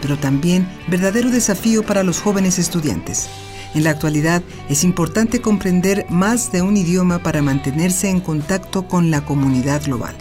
pero 0.00 0.18
también 0.18 0.68
verdadero 0.88 1.30
desafío 1.30 1.82
para 1.82 2.02
los 2.02 2.20
jóvenes 2.20 2.58
estudiantes. 2.58 3.28
En 3.74 3.84
la 3.84 3.90
actualidad 3.90 4.42
es 4.68 4.84
importante 4.84 5.40
comprender 5.40 6.06
más 6.08 6.52
de 6.52 6.62
un 6.62 6.76
idioma 6.76 7.22
para 7.22 7.42
mantenerse 7.42 8.08
en 8.08 8.20
contacto 8.20 8.88
con 8.88 9.10
la 9.10 9.24
comunidad 9.24 9.82
global. 9.84 10.14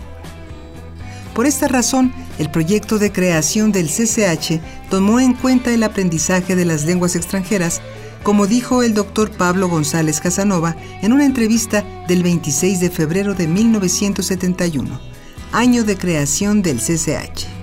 Por 1.33 1.45
esta 1.45 1.67
razón, 1.67 2.13
el 2.39 2.49
proyecto 2.49 2.97
de 2.97 3.11
creación 3.11 3.71
del 3.71 3.87
CCH 3.87 4.59
tomó 4.89 5.19
en 5.19 5.33
cuenta 5.33 5.73
el 5.73 5.83
aprendizaje 5.83 6.55
de 6.55 6.65
las 6.65 6.85
lenguas 6.85 7.15
extranjeras, 7.15 7.81
como 8.23 8.47
dijo 8.47 8.83
el 8.83 8.93
doctor 8.93 9.31
Pablo 9.31 9.69
González 9.69 10.19
Casanova 10.19 10.75
en 11.01 11.13
una 11.13 11.25
entrevista 11.25 11.83
del 12.07 12.23
26 12.23 12.79
de 12.79 12.89
febrero 12.89 13.33
de 13.35 13.47
1971 13.47 15.15
año 15.55 15.85
de 15.85 15.97
creación 15.97 16.61
del 16.61 16.79
CCH. 16.79 17.54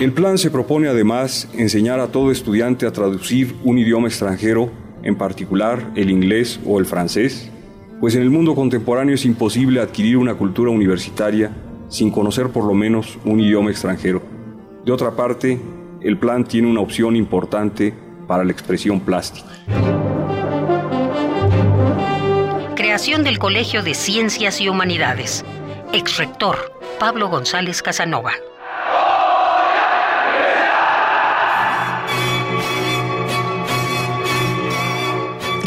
El 0.00 0.12
plan 0.12 0.38
se 0.38 0.50
propone 0.50 0.88
además 0.88 1.46
enseñar 1.52 2.00
a 2.00 2.06
todo 2.08 2.30
estudiante 2.30 2.86
a 2.86 2.92
traducir 2.92 3.54
un 3.64 3.76
idioma 3.76 4.08
extranjero, 4.08 4.70
en 5.02 5.14
particular 5.14 5.90
el 5.94 6.10
inglés 6.10 6.58
o 6.64 6.78
el 6.78 6.86
francés, 6.86 7.50
pues 8.00 8.14
en 8.14 8.22
el 8.22 8.30
mundo 8.30 8.54
contemporáneo 8.54 9.14
es 9.14 9.26
imposible 9.26 9.78
adquirir 9.78 10.16
una 10.16 10.34
cultura 10.34 10.70
universitaria 10.70 11.50
sin 11.90 12.10
conocer 12.10 12.48
por 12.48 12.64
lo 12.64 12.72
menos 12.72 13.18
un 13.26 13.40
idioma 13.40 13.70
extranjero. 13.70 14.22
De 14.86 14.90
otra 14.90 15.10
parte, 15.10 15.60
el 16.00 16.16
plan 16.16 16.44
tiene 16.44 16.68
una 16.68 16.80
opción 16.80 17.14
importante 17.14 17.92
para 18.26 18.42
la 18.42 18.52
expresión 18.52 19.00
plástica. 19.00 19.50
Creación 22.74 23.22
del 23.22 23.38
Colegio 23.38 23.82
de 23.82 23.92
Ciencias 23.92 24.62
y 24.62 24.68
Humanidades 24.70 25.44
exrector 25.92 26.56
Pablo 26.98 27.28
González 27.28 27.82
Casanova. 27.82 28.32